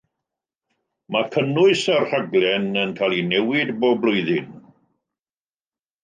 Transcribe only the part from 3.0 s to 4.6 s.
ei newid bob blwyddyn.